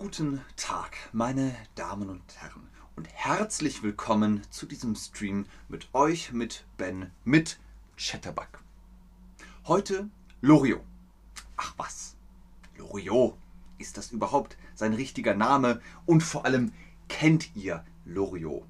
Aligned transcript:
Guten 0.00 0.40
Tag, 0.56 0.96
meine 1.12 1.54
Damen 1.74 2.08
und 2.08 2.22
Herren, 2.38 2.66
und 2.96 3.06
herzlich 3.12 3.82
willkommen 3.82 4.40
zu 4.48 4.64
diesem 4.64 4.94
Stream 4.96 5.44
mit 5.68 5.90
euch, 5.92 6.32
mit 6.32 6.64
Ben, 6.78 7.10
mit 7.24 7.60
Chatterbug. 7.98 8.64
Heute 9.66 10.08
Loriot. 10.40 10.80
Ach 11.58 11.74
was, 11.76 12.16
Loriot. 12.78 13.36
Ist 13.76 13.98
das 13.98 14.10
überhaupt 14.10 14.56
sein 14.74 14.94
richtiger 14.94 15.34
Name? 15.34 15.82
Und 16.06 16.22
vor 16.22 16.46
allem, 16.46 16.72
kennt 17.10 17.54
ihr 17.54 17.84
Loriot? 18.06 18.64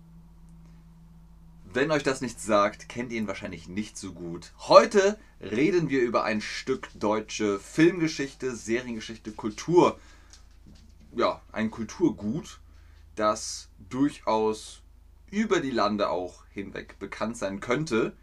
Wenn 1.72 1.92
euch 1.92 2.02
das 2.02 2.22
nichts 2.22 2.44
sagt, 2.44 2.88
kennt 2.88 3.12
ihr 3.12 3.18
ihn 3.18 3.28
wahrscheinlich 3.28 3.68
nicht 3.68 3.96
so 3.96 4.14
gut. 4.14 4.52
Heute 4.66 5.16
reden 5.40 5.90
wir 5.90 6.02
über 6.02 6.24
ein 6.24 6.40
Stück 6.40 6.88
deutsche 6.96 7.60
Filmgeschichte, 7.60 8.56
Seriengeschichte, 8.56 9.30
Kultur. 9.30 9.96
Ja, 11.12 11.42
ein 11.50 11.72
Kulturgut, 11.72 12.60
das 13.16 13.68
durchaus 13.88 14.82
über 15.30 15.60
die 15.60 15.72
Lande 15.72 16.08
auch 16.08 16.44
hinweg 16.50 17.00
bekannt 17.00 17.36
sein 17.36 17.58
könnte. 17.58 18.16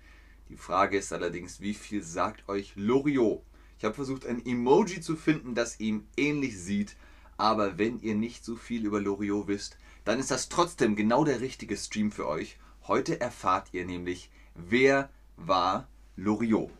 Die 0.47 0.55
Frage 0.55 0.97
ist 0.97 1.11
allerdings, 1.11 1.59
wie 1.59 1.73
viel 1.73 2.01
sagt 2.01 2.47
euch 2.47 2.73
Loriot? 2.75 3.43
Ich 3.77 3.83
habe 3.83 3.93
versucht, 3.93 4.25
ein 4.25 4.45
Emoji 4.45 5.01
zu 5.01 5.17
finden, 5.17 5.53
das 5.53 5.81
ihm 5.81 6.07
ähnlich 6.15 6.57
sieht. 6.57 6.95
Aber 7.35 7.77
wenn 7.77 7.99
ihr 7.99 8.15
nicht 8.15 8.45
so 8.45 8.55
viel 8.55 8.85
über 8.85 9.01
Loriot 9.01 9.47
wisst, 9.47 9.77
dann 10.05 10.19
ist 10.19 10.31
das 10.31 10.47
trotzdem 10.47 10.95
genau 10.95 11.25
der 11.25 11.41
richtige 11.41 11.75
Stream 11.75 12.13
für 12.13 12.27
euch. 12.27 12.57
Heute 12.87 13.19
erfahrt 13.19 13.67
ihr 13.73 13.85
nämlich, 13.85 14.31
wer 14.55 15.09
war 15.35 15.89
Loriot. 16.15 16.71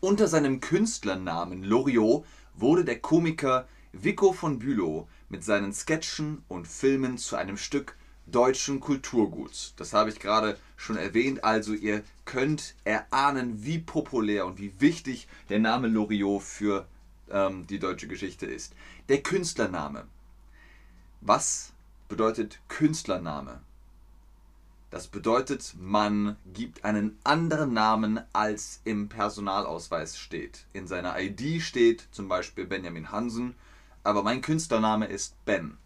Unter 0.00 0.28
seinem 0.28 0.60
Künstlernamen 0.60 1.62
Loriot 1.62 2.26
wurde 2.54 2.84
der 2.84 3.00
Komiker 3.00 3.66
Vico 4.02 4.32
von 4.32 4.58
Bülow 4.58 5.08
mit 5.28 5.44
seinen 5.44 5.72
Sketchen 5.72 6.42
und 6.48 6.68
Filmen 6.68 7.18
zu 7.18 7.36
einem 7.36 7.56
Stück 7.56 7.96
deutschen 8.26 8.80
Kulturguts. 8.80 9.74
Das 9.76 9.92
habe 9.92 10.10
ich 10.10 10.20
gerade 10.20 10.58
schon 10.76 10.96
erwähnt, 10.96 11.44
also 11.44 11.72
ihr 11.72 12.02
könnt 12.24 12.74
erahnen, 12.84 13.64
wie 13.64 13.78
populär 13.78 14.46
und 14.46 14.58
wie 14.58 14.72
wichtig 14.80 15.28
der 15.48 15.60
Name 15.60 15.88
Loriot 15.88 16.42
für 16.42 16.86
ähm, 17.30 17.66
die 17.66 17.78
deutsche 17.78 18.08
Geschichte 18.08 18.46
ist. 18.46 18.74
Der 19.08 19.22
Künstlername. 19.22 20.06
Was 21.20 21.72
bedeutet 22.08 22.58
Künstlername? 22.68 23.60
Das 24.90 25.08
bedeutet, 25.08 25.74
man 25.78 26.36
gibt 26.54 26.84
einen 26.84 27.18
anderen 27.24 27.72
Namen, 27.72 28.20
als 28.32 28.80
im 28.84 29.08
Personalausweis 29.08 30.16
steht. 30.16 30.64
In 30.72 30.86
seiner 30.86 31.20
ID 31.20 31.60
steht 31.60 32.06
zum 32.12 32.28
Beispiel 32.28 32.66
Benjamin 32.66 33.10
Hansen, 33.10 33.56
aber 34.06 34.22
mein 34.22 34.40
Künstlername 34.40 35.06
ist 35.06 35.34
Ben. 35.44 35.76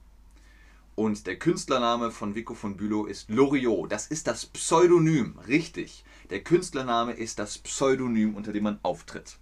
Und 0.94 1.26
der 1.26 1.38
Künstlername 1.38 2.10
von 2.10 2.34
Vico 2.34 2.54
von 2.54 2.76
Bülow 2.76 3.06
ist 3.06 3.30
Loriot. 3.30 3.90
Das 3.90 4.08
ist 4.08 4.26
das 4.26 4.44
Pseudonym, 4.44 5.38
richtig. 5.48 6.04
Der 6.28 6.42
Künstlername 6.42 7.12
ist 7.12 7.38
das 7.38 7.56
Pseudonym, 7.56 8.34
unter 8.36 8.52
dem 8.52 8.64
man 8.64 8.78
auftritt. 8.82 9.38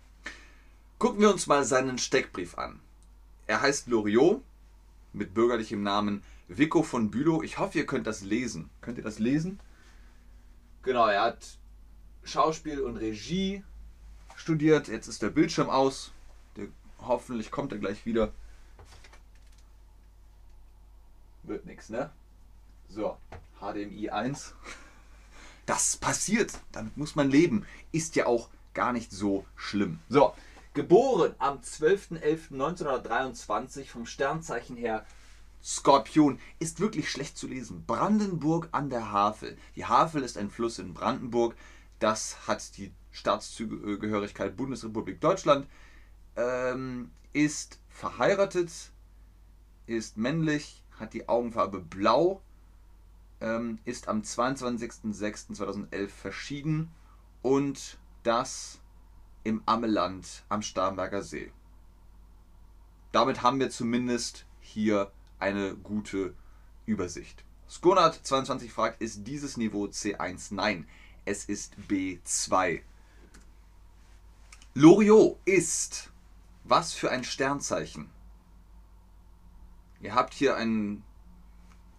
Gucken 0.99 1.21
wir 1.21 1.33
uns 1.33 1.49
mal 1.49 1.65
seinen 1.65 1.99
Steckbrief 1.99 2.57
an. 2.57 2.79
Er 3.49 3.61
heißt 3.61 3.89
Loriot 3.89 4.43
mit 5.13 5.35
bürgerlichem 5.35 5.83
Namen 5.83 6.23
Vico 6.47 6.85
von 6.85 7.11
Bülow. 7.11 7.43
Ich 7.43 7.59
hoffe, 7.59 7.79
ihr 7.79 7.87
könnt 7.87 8.07
das 8.07 8.23
lesen. 8.23 8.71
Könnt 8.81 8.99
ihr 8.99 9.05
das 9.05 9.19
lesen? 9.19 9.59
Genau, 10.83 11.09
er 11.09 11.23
hat 11.23 11.59
Schauspiel 12.23 12.81
und 12.81 12.97
Regie 12.97 13.65
studiert. 14.37 14.87
Jetzt 14.87 15.09
ist 15.09 15.23
der 15.23 15.31
Bildschirm 15.31 15.69
aus. 15.69 16.13
Der, 16.57 16.69
hoffentlich 17.01 17.51
kommt 17.51 17.73
er 17.73 17.79
gleich 17.79 18.07
wieder. 18.07 18.33
Wird 21.49 21.67
nichts, 21.67 21.89
ne? 21.89 22.11
So, 22.89 23.17
HDMI 23.61 24.11
1. 24.11 24.55
Das 25.67 25.97
passiert. 25.97 26.53
Damit 26.73 26.97
muss 26.97 27.17
man 27.17 27.31
leben. 27.31 27.67
Ist 27.93 28.17
ja 28.17 28.27
auch 28.27 28.49
gar 28.75 28.93
nicht 28.93 29.11
so 29.11 29.45
schlimm. 29.57 29.99
So, 30.09 30.35
geboren 30.75 31.35
am 31.39 31.59
12.11.1923 31.59 33.87
vom 33.87 34.07
Sternzeichen 34.07 34.77
her 34.77 35.05
Skorpion 35.63 36.39
ist 36.59 36.81
wirklich 36.81 37.11
schlecht 37.11 37.37
zu 37.37 37.49
lesen. 37.49 37.85
Brandenburg 37.87 38.69
an 38.73 38.91
der 38.91 39.11
Havel. 39.11 39.57
Die 39.77 39.85
Havel 39.85 40.23
ist 40.23 40.39
ein 40.39 40.51
Fluss 40.51 40.79
in 40.79 40.95
Brandenburg. 40.95 41.57
Das 41.99 42.47
hat 42.47 42.77
die 42.77 42.93
Staatszugehörigkeit 43.11 44.57
Bundesrepublik 44.57 45.21
Deutschland. 45.21 45.67
Ähm, 46.37 47.11
ist 47.33 47.81
verheiratet, 47.89 48.71
ist 49.87 50.17
männlich, 50.17 50.85
hat 50.99 51.15
die 51.15 51.29
Augenfarbe 51.29 51.81
blau, 51.81 52.43
ähm, 53.41 53.79
ist 53.85 54.09
am 54.09 54.23
22.06.2011 54.23 56.09
verschieden 56.09 56.91
und 57.43 57.99
das 58.23 58.81
im 59.45 59.63
Ammeland 59.67 60.45
am 60.49 60.63
Starnberger 60.63 61.23
See. 61.23 61.53
Damit 63.13 63.43
haben 63.43 63.61
wir 63.61 63.71
zumindest 63.71 64.45
hier 64.61 65.11
eine 65.39 65.75
gute 65.77 66.35
Übersicht. 66.85 67.45
Skonat22 67.71 68.71
fragt, 68.71 69.01
ist 69.01 69.27
dieses 69.27 69.57
Niveau 69.57 69.87
C1? 69.87 70.55
Nein, 70.55 70.87
es 71.25 71.45
ist 71.45 71.75
B2. 71.89 72.83
Loriot 74.75 75.39
ist 75.45 76.11
was 76.65 76.93
für 76.93 77.11
ein 77.11 77.25
Sternzeichen? 77.25 78.11
Ihr 80.01 80.15
habt 80.15 80.35
hier 80.35 80.57
ein 80.57 81.03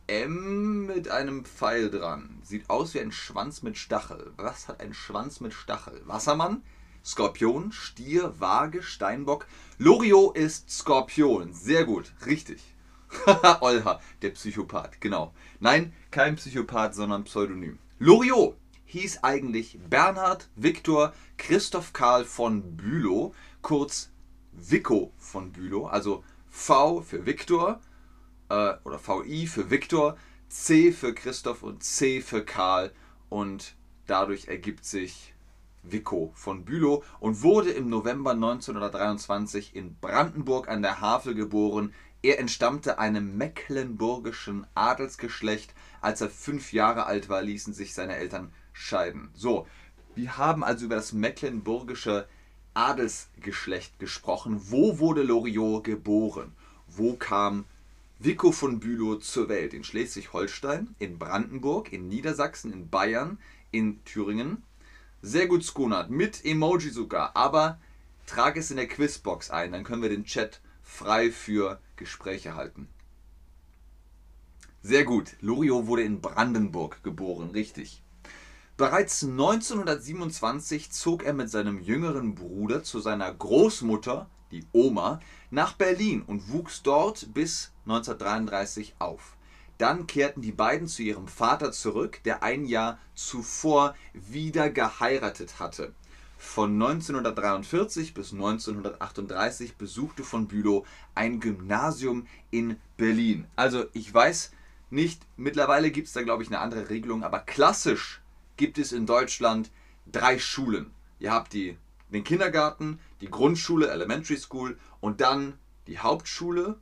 M 0.07 0.85
mit 0.85 1.09
einem 1.09 1.45
Pfeil 1.45 1.91
dran. 1.91 2.39
Sieht 2.43 2.69
aus 2.69 2.93
wie 2.93 2.99
ein 2.99 3.11
Schwanz 3.11 3.61
mit 3.61 3.77
Stachel. 3.77 4.33
Was 4.37 4.67
hat 4.67 4.79
ein 4.79 4.93
Schwanz 4.93 5.39
mit 5.39 5.53
Stachel? 5.53 6.01
Wassermann, 6.05 6.63
Skorpion, 7.05 7.71
Stier, 7.71 8.39
Waage, 8.39 8.81
Steinbock. 8.81 9.47
Loriot 9.77 10.37
ist 10.37 10.71
Skorpion. 10.71 11.53
Sehr 11.53 11.85
gut, 11.85 12.13
richtig. 12.25 12.63
Olha, 13.61 13.99
der 14.21 14.29
Psychopath, 14.31 15.01
genau. 15.01 15.33
Nein, 15.59 15.93
kein 16.09 16.37
Psychopath, 16.37 16.95
sondern 16.95 17.25
Pseudonym. 17.25 17.79
Loriot 17.99 18.55
hieß 18.85 19.23
eigentlich 19.23 19.77
Bernhard 19.89 20.49
Viktor 20.55 21.13
Christoph 21.37 21.93
Karl 21.93 22.25
von 22.25 22.77
Bülow, 22.77 23.35
kurz 23.61 24.09
Vico 24.53 25.11
von 25.17 25.51
Bülow, 25.51 25.87
also 25.87 26.23
V 26.49 27.01
für 27.01 27.25
Viktor 27.25 27.79
äh, 28.49 28.73
oder 28.83 28.99
VI 28.99 29.47
für 29.47 29.69
Viktor, 29.69 30.17
C 30.47 30.91
für 30.91 31.13
Christoph 31.13 31.63
und 31.63 31.83
C 31.83 32.21
für 32.21 32.43
Karl 32.43 32.91
und 33.29 33.75
dadurch 34.07 34.47
ergibt 34.47 34.85
sich 34.85 35.33
Vico 35.83 36.31
von 36.35 36.65
Bülow 36.65 37.03
und 37.19 37.41
wurde 37.41 37.71
im 37.71 37.89
November 37.89 38.31
1923 38.31 39.75
in 39.75 39.95
Brandenburg 39.95 40.67
an 40.67 40.81
der 40.81 40.99
Havel 40.99 41.35
geboren, 41.35 41.93
er 42.21 42.39
entstammte 42.39 42.99
einem 42.99 43.37
mecklenburgischen 43.37 44.67
Adelsgeschlecht. 44.75 45.73
Als 46.01 46.19
er 46.19 46.29
fünf 46.29 46.73
Jahre 46.73 47.05
alt 47.05 47.29
war, 47.29 47.41
ließen 47.41 47.73
sich 47.73 47.93
seine 47.93 48.17
Eltern 48.17 48.51
scheiden. 48.73 49.29
So, 49.33 49.67
wir 50.15 50.37
haben 50.37 50.63
also 50.63 50.85
über 50.85 50.95
das 50.95 51.13
mecklenburgische 51.13 52.27
Adelsgeschlecht 52.73 53.99
gesprochen. 53.99 54.59
Wo 54.69 54.99
wurde 54.99 55.23
Loriot 55.23 55.85
geboren? 55.85 56.53
Wo 56.87 57.15
kam 57.15 57.65
Vico 58.21 58.51
von 58.51 58.81
Bülow 58.81 59.15
zur 59.15 59.47
Welt? 59.47 59.73
In 59.73 59.85
Schleswig-Holstein, 59.85 60.93
in 60.99 61.17
Brandenburg, 61.17 61.93
in 61.93 62.09
Niedersachsen, 62.09 62.73
in 62.73 62.89
Bayern, 62.89 63.39
in 63.71 64.03
Thüringen. 64.03 64.63
Sehr 65.21 65.47
gut, 65.47 65.63
Skonat, 65.63 66.09
mit 66.09 66.43
Emoji 66.43 66.89
sogar. 66.89 67.37
Aber 67.37 67.79
trag 68.25 68.57
es 68.57 68.71
in 68.71 68.75
der 68.75 68.89
Quizbox 68.89 69.51
ein, 69.51 69.71
dann 69.71 69.85
können 69.85 70.01
wir 70.01 70.09
den 70.09 70.25
Chat 70.25 70.59
frei 70.83 71.31
für 71.31 71.79
Gespräche 71.95 72.55
halten. 72.55 72.89
Sehr 74.81 75.05
gut. 75.05 75.37
Loriot 75.39 75.87
wurde 75.87 76.03
in 76.03 76.19
Brandenburg 76.19 77.01
geboren, 77.03 77.51
richtig. 77.51 78.03
Bereits 78.75 79.23
1927 79.23 80.91
zog 80.91 81.23
er 81.23 81.33
mit 81.33 81.49
seinem 81.49 81.79
jüngeren 81.79 82.35
Bruder 82.35 82.83
zu 82.83 82.99
seiner 82.99 83.33
Großmutter, 83.33 84.29
die 84.51 84.65
Oma, 84.71 85.19
nach 85.51 85.73
Berlin 85.73 86.21
und 86.21 86.51
wuchs 86.51 86.83
dort 86.83 87.33
bis 87.33 87.71
1933 87.85 88.95
auf. 88.99 89.37
Dann 89.77 90.07
kehrten 90.07 90.41
die 90.41 90.51
beiden 90.51 90.87
zu 90.87 91.03
ihrem 91.03 91.27
Vater 91.27 91.71
zurück, 91.71 92.21
der 92.25 92.43
ein 92.43 92.65
Jahr 92.65 92.99
zuvor 93.15 93.95
wieder 94.13 94.69
geheiratet 94.69 95.59
hatte. 95.59 95.93
Von 96.37 96.73
1943 96.81 98.13
bis 98.13 98.33
1938 98.33 99.75
besuchte 99.75 100.23
von 100.23 100.47
Bülow 100.47 100.85
ein 101.13 101.39
Gymnasium 101.39 102.27
in 102.49 102.77
Berlin. 102.97 103.45
Also 103.55 103.85
ich 103.93 104.13
weiß 104.13 104.51
nicht, 104.89 105.21
mittlerweile 105.37 105.91
gibt 105.91 106.07
es 106.07 106.13
da 106.13 106.23
glaube 106.23 106.43
ich 106.43 106.49
eine 106.49 106.59
andere 106.59 106.89
Regelung, 106.89 107.23
aber 107.23 107.39
klassisch 107.39 108.21
gibt 108.57 108.77
es 108.77 108.91
in 108.91 109.05
Deutschland 109.05 109.69
drei 110.11 110.39
Schulen. 110.39 110.91
Ihr 111.19 111.33
habt 111.33 111.53
die, 111.53 111.77
den 112.09 112.23
Kindergarten, 112.23 112.99
die 113.21 113.29
Grundschule, 113.29 113.89
Elementary 113.89 114.37
School 114.37 114.77
und 114.99 115.21
dann 115.21 115.57
die 115.87 115.99
Hauptschule 115.99 116.79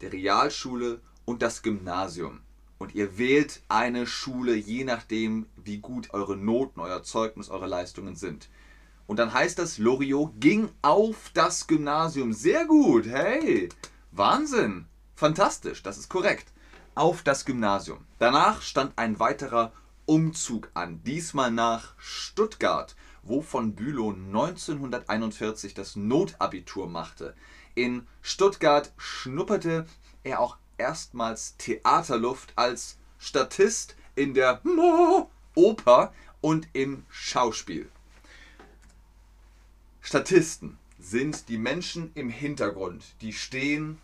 der 0.00 0.12
Realschule 0.12 1.00
und 1.24 1.42
das 1.42 1.62
Gymnasium. 1.62 2.40
Und 2.78 2.94
ihr 2.94 3.18
wählt 3.18 3.62
eine 3.68 4.06
Schule, 4.06 4.54
je 4.54 4.84
nachdem, 4.84 5.46
wie 5.56 5.78
gut 5.78 6.10
eure 6.14 6.36
Noten, 6.36 6.80
euer 6.80 7.02
Zeugnis, 7.02 7.50
eure 7.50 7.66
Leistungen 7.66 8.14
sind. 8.14 8.48
Und 9.06 9.18
dann 9.18 9.32
heißt 9.32 9.58
das, 9.58 9.78
Loriot 9.78 10.34
ging 10.38 10.68
auf 10.82 11.30
das 11.34 11.66
Gymnasium. 11.66 12.32
Sehr 12.32 12.66
gut, 12.66 13.06
hey, 13.06 13.68
Wahnsinn, 14.12 14.86
fantastisch, 15.14 15.82
das 15.82 15.98
ist 15.98 16.08
korrekt. 16.08 16.52
Auf 16.94 17.22
das 17.22 17.44
Gymnasium. 17.44 18.04
Danach 18.18 18.62
stand 18.62 18.92
ein 18.96 19.18
weiterer 19.18 19.72
Umzug 20.06 20.70
an, 20.74 21.02
diesmal 21.04 21.50
nach 21.50 21.94
Stuttgart, 21.98 22.96
wo 23.22 23.42
von 23.42 23.74
Bülow 23.74 24.10
1941 24.10 25.74
das 25.74 25.96
Notabitur 25.96 26.88
machte. 26.88 27.34
In 27.74 28.06
Stuttgart 28.22 28.92
schnupperte 28.96 29.86
er 30.24 30.40
auch 30.40 30.56
erstmals 30.78 31.56
Theaterluft 31.56 32.52
als 32.56 32.98
Statist 33.18 33.96
in 34.14 34.34
der 34.34 34.60
Oper 35.54 36.12
und 36.40 36.68
im 36.72 37.04
Schauspiel. 37.08 37.90
Statisten 40.00 40.78
sind 40.98 41.48
die 41.48 41.58
Menschen 41.58 42.10
im 42.14 42.30
Hintergrund, 42.30 43.04
die 43.20 43.32
stehen, 43.32 43.98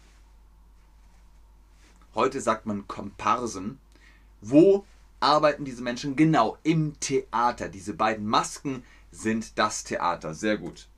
heute 2.14 2.40
sagt 2.40 2.66
man 2.66 2.86
Komparsen, 2.86 3.78
wo 4.40 4.84
arbeiten 5.20 5.64
diese 5.64 5.82
Menschen 5.82 6.16
genau 6.16 6.58
im 6.62 7.00
Theater. 7.00 7.68
Diese 7.68 7.94
beiden 7.94 8.26
Masken 8.26 8.84
sind 9.14 9.58
das 9.58 9.84
Theater. 9.84 10.34
Sehr 10.34 10.56
gut. 10.56 10.88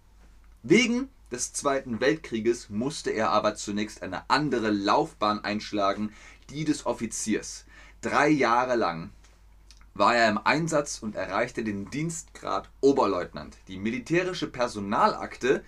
Wegen 0.62 1.08
des 1.30 1.52
Zweiten 1.52 2.00
Weltkrieges 2.00 2.70
musste 2.70 3.10
er 3.10 3.30
aber 3.30 3.54
zunächst 3.54 4.02
eine 4.02 4.28
andere 4.30 4.70
Laufbahn 4.70 5.42
einschlagen, 5.44 6.12
die 6.50 6.64
des 6.64 6.86
Offiziers. 6.86 7.64
Drei 8.00 8.28
Jahre 8.28 8.76
lang 8.76 9.10
war 9.94 10.14
er 10.14 10.28
im 10.28 10.38
Einsatz 10.38 10.98
und 11.00 11.16
erreichte 11.16 11.64
den 11.64 11.90
Dienstgrad 11.90 12.68
Oberleutnant. 12.80 13.56
Die 13.68 13.78
militärische 13.78 14.46
Personalakte 14.46 15.64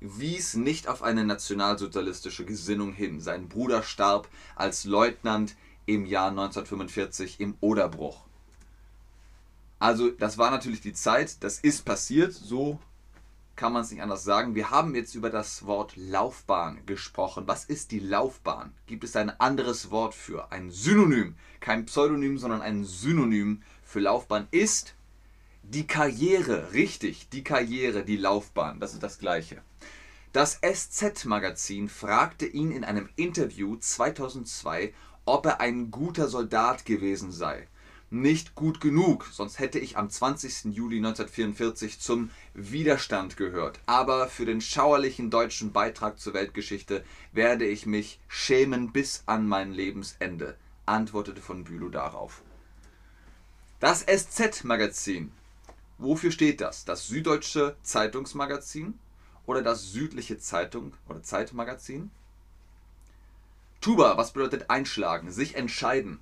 wies 0.00 0.54
nicht 0.54 0.88
auf 0.88 1.02
eine 1.02 1.24
nationalsozialistische 1.24 2.44
Gesinnung 2.44 2.92
hin. 2.92 3.20
Sein 3.20 3.48
Bruder 3.48 3.82
starb 3.82 4.28
als 4.56 4.84
Leutnant 4.84 5.56
im 5.86 6.06
Jahr 6.06 6.28
1945 6.28 7.40
im 7.40 7.54
Oderbruch. 7.60 8.24
Also 9.82 10.10
das 10.10 10.38
war 10.38 10.52
natürlich 10.52 10.80
die 10.80 10.92
Zeit, 10.92 11.42
das 11.42 11.58
ist 11.58 11.84
passiert, 11.84 12.32
so 12.32 12.78
kann 13.56 13.72
man 13.72 13.82
es 13.82 13.90
nicht 13.90 14.00
anders 14.00 14.22
sagen. 14.22 14.54
Wir 14.54 14.70
haben 14.70 14.94
jetzt 14.94 15.16
über 15.16 15.28
das 15.28 15.66
Wort 15.66 15.94
Laufbahn 15.96 16.86
gesprochen. 16.86 17.48
Was 17.48 17.64
ist 17.64 17.90
die 17.90 17.98
Laufbahn? 17.98 18.72
Gibt 18.86 19.02
es 19.02 19.16
ein 19.16 19.30
anderes 19.40 19.90
Wort 19.90 20.14
für? 20.14 20.52
Ein 20.52 20.70
Synonym, 20.70 21.34
kein 21.58 21.84
Pseudonym, 21.86 22.38
sondern 22.38 22.62
ein 22.62 22.84
Synonym 22.84 23.62
für 23.82 23.98
Laufbahn 23.98 24.46
ist 24.52 24.94
die 25.64 25.88
Karriere. 25.88 26.72
Richtig, 26.74 27.28
die 27.30 27.42
Karriere, 27.42 28.04
die 28.04 28.16
Laufbahn, 28.16 28.78
das 28.78 28.92
ist 28.92 29.02
das 29.02 29.18
gleiche. 29.18 29.62
Das 30.32 30.60
SZ-Magazin 30.62 31.88
fragte 31.88 32.46
ihn 32.46 32.70
in 32.70 32.84
einem 32.84 33.08
Interview 33.16 33.74
2002, 33.74 34.94
ob 35.24 35.44
er 35.44 35.60
ein 35.60 35.90
guter 35.90 36.28
Soldat 36.28 36.84
gewesen 36.84 37.32
sei 37.32 37.66
nicht 38.12 38.54
gut 38.54 38.80
genug, 38.80 39.26
sonst 39.32 39.58
hätte 39.58 39.78
ich 39.78 39.96
am 39.96 40.10
20. 40.10 40.74
Juli 40.74 40.98
1944 40.98 41.98
zum 41.98 42.30
Widerstand 42.52 43.36
gehört. 43.36 43.80
Aber 43.86 44.28
für 44.28 44.44
den 44.44 44.60
schauerlichen 44.60 45.30
deutschen 45.30 45.72
Beitrag 45.72 46.20
zur 46.20 46.34
Weltgeschichte 46.34 47.04
werde 47.32 47.64
ich 47.64 47.86
mich 47.86 48.20
schämen 48.28 48.92
bis 48.92 49.22
an 49.26 49.48
mein 49.48 49.72
Lebensende, 49.72 50.56
antwortete 50.84 51.40
von 51.40 51.64
Bülow 51.64 51.88
darauf. 51.88 52.42
Das 53.80 54.04
SZ-Magazin. 54.06 55.32
Wofür 55.96 56.32
steht 56.32 56.60
das? 56.60 56.84
Das 56.84 57.06
Süddeutsche 57.06 57.76
Zeitungsmagazin 57.82 58.98
oder 59.46 59.62
das 59.62 59.90
Südliche 59.90 60.38
Zeitung 60.38 60.92
oder 61.08 61.22
Zeitmagazin? 61.22 62.10
Tuba, 63.80 64.16
was 64.16 64.32
bedeutet 64.32 64.68
einschlagen? 64.68 65.32
Sich 65.32 65.56
entscheiden. 65.56 66.20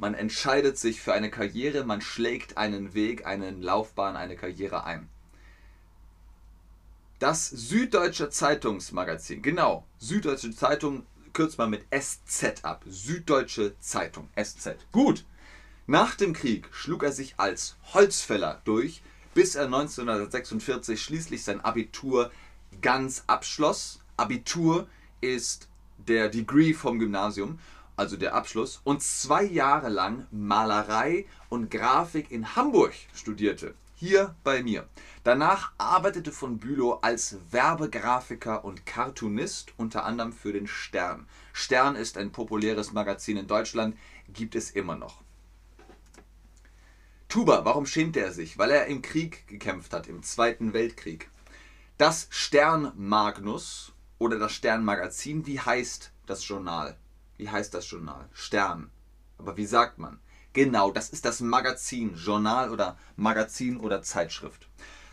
Man 0.00 0.14
entscheidet 0.14 0.78
sich 0.78 1.02
für 1.02 1.12
eine 1.12 1.30
Karriere, 1.30 1.84
man 1.84 2.00
schlägt 2.00 2.56
einen 2.56 2.94
Weg, 2.94 3.26
eine 3.26 3.50
Laufbahn, 3.50 4.16
eine 4.16 4.34
Karriere 4.34 4.84
ein. 4.84 5.10
Das 7.18 7.50
Süddeutsche 7.50 8.30
Zeitungsmagazin, 8.30 9.42
genau, 9.42 9.84
Süddeutsche 9.98 10.52
Zeitung 10.52 11.04
kürzt 11.34 11.58
man 11.58 11.68
mit 11.68 11.84
SZ 11.94 12.64
ab. 12.64 12.82
Süddeutsche 12.86 13.78
Zeitung, 13.78 14.30
SZ. 14.42 14.76
Gut. 14.90 15.26
Nach 15.86 16.14
dem 16.14 16.32
Krieg 16.32 16.70
schlug 16.72 17.02
er 17.02 17.12
sich 17.12 17.34
als 17.36 17.76
Holzfäller 17.92 18.62
durch, 18.64 19.02
bis 19.34 19.54
er 19.54 19.66
1946 19.66 21.02
schließlich 21.02 21.44
sein 21.44 21.60
Abitur 21.60 22.30
ganz 22.80 23.24
abschloss. 23.26 24.00
Abitur 24.16 24.88
ist 25.20 25.68
der 25.98 26.30
Degree 26.30 26.72
vom 26.72 26.98
Gymnasium 26.98 27.58
also 28.00 28.16
der 28.16 28.34
Abschluss, 28.34 28.80
und 28.82 29.02
zwei 29.02 29.44
Jahre 29.44 29.90
lang 29.90 30.26
Malerei 30.30 31.26
und 31.50 31.70
Grafik 31.70 32.30
in 32.30 32.56
Hamburg 32.56 32.94
studierte. 33.14 33.74
Hier 33.94 34.34
bei 34.42 34.62
mir. 34.62 34.88
Danach 35.22 35.72
arbeitete 35.76 36.32
von 36.32 36.56
Bülow 36.56 37.00
als 37.02 37.36
Werbegrafiker 37.50 38.64
und 38.64 38.86
Cartoonist, 38.86 39.74
unter 39.76 40.06
anderem 40.06 40.32
für 40.32 40.54
den 40.54 40.66
Stern. 40.66 41.28
Stern 41.52 41.94
ist 41.94 42.16
ein 42.16 42.32
populäres 42.32 42.94
Magazin 42.94 43.36
in 43.36 43.46
Deutschland, 43.46 43.98
gibt 44.32 44.54
es 44.54 44.70
immer 44.70 44.96
noch. 44.96 45.20
Tuba, 47.28 47.66
warum 47.66 47.84
schämte 47.84 48.20
er 48.20 48.32
sich? 48.32 48.56
Weil 48.56 48.70
er 48.70 48.86
im 48.86 49.02
Krieg 49.02 49.46
gekämpft 49.46 49.92
hat, 49.92 50.08
im 50.08 50.22
Zweiten 50.22 50.72
Weltkrieg. 50.72 51.28
Das 51.98 52.28
Stern 52.30 52.92
Magnus 52.96 53.92
oder 54.18 54.38
das 54.38 54.52
Sternmagazin, 54.52 55.46
wie 55.46 55.60
heißt 55.60 56.12
das 56.24 56.48
Journal? 56.48 56.96
Wie 57.40 57.48
heißt 57.48 57.72
das 57.72 57.90
Journal? 57.90 58.28
Stern. 58.34 58.90
Aber 59.38 59.56
wie 59.56 59.64
sagt 59.64 59.98
man? 59.98 60.18
Genau, 60.52 60.90
das 60.90 61.08
ist 61.08 61.24
das 61.24 61.40
Magazin, 61.40 62.14
Journal 62.14 62.70
oder 62.70 62.98
Magazin 63.16 63.78
oder 63.78 64.02
Zeitschrift. 64.02 64.68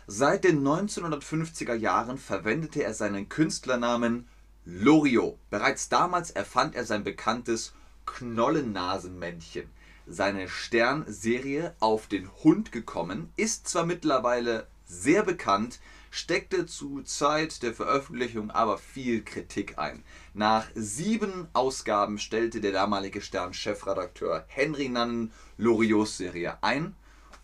Seit 0.06 0.44
den 0.44 0.62
1950er 0.62 1.72
Jahren 1.72 2.18
verwendete 2.18 2.84
er 2.84 2.92
seinen 2.92 3.30
Künstlernamen 3.30 4.28
Loriot. 4.66 5.38
Bereits 5.48 5.88
damals 5.88 6.30
erfand 6.30 6.74
er 6.74 6.84
sein 6.84 7.02
bekanntes 7.02 7.72
Knollennasenmännchen. 8.04 9.70
Seine 10.06 10.50
Sternserie 10.50 11.74
Auf 11.80 12.08
den 12.08 12.30
Hund 12.44 12.72
gekommen 12.72 13.32
ist 13.36 13.68
zwar 13.68 13.86
mittlerweile 13.86 14.66
sehr 14.84 15.22
bekannt, 15.22 15.80
steckte 16.10 16.66
zur 16.66 17.04
Zeit 17.04 17.62
der 17.62 17.74
Veröffentlichung 17.74 18.50
aber 18.50 18.78
viel 18.78 19.22
Kritik 19.22 19.78
ein. 19.78 20.04
Nach 20.34 20.66
sieben 20.74 21.48
Ausgaben 21.52 22.18
stellte 22.18 22.60
der 22.60 22.72
damalige 22.72 23.20
Stern-Chefredakteur 23.20 24.44
Henry 24.48 24.88
Nannen 24.88 25.32
Loriots 25.56 26.16
Serie 26.16 26.58
ein 26.62 26.94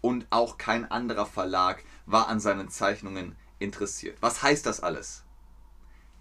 und 0.00 0.26
auch 0.30 0.58
kein 0.58 0.90
anderer 0.90 1.26
Verlag 1.26 1.82
war 2.06 2.28
an 2.28 2.40
seinen 2.40 2.68
Zeichnungen 2.68 3.36
interessiert. 3.58 4.18
Was 4.20 4.42
heißt 4.42 4.66
das 4.66 4.80
alles? 4.80 5.24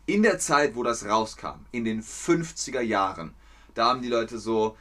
In 0.06 0.24
der 0.24 0.40
Zeit, 0.40 0.76
wo 0.76 0.84
das 0.84 1.06
rauskam, 1.06 1.66
in 1.72 1.86
den 1.86 2.04
50er 2.04 2.82
Jahren, 2.82 3.34
da 3.74 3.88
haben 3.88 4.02
die 4.02 4.10
Leute 4.10 4.38
so, 4.38 4.78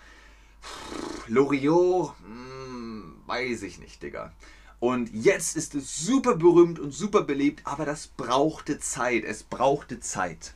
Loriot, 1.29 2.15
hm, 2.25 3.21
weiß 3.27 3.63
ich 3.63 3.79
nicht, 3.79 4.03
Digga. 4.03 4.33
Und 4.83 5.15
jetzt 5.15 5.55
ist 5.55 5.77
es 5.77 5.97
super 5.97 6.35
berühmt 6.35 6.81
und 6.81 6.91
super 6.91 7.23
beliebt, 7.23 7.61
aber 7.63 7.87
das 7.87 8.09
brauchte 8.09 8.81
Zeit. 8.81 9.23
Es 9.23 9.45
brauchte 9.45 10.01
Zeit. 10.01 10.55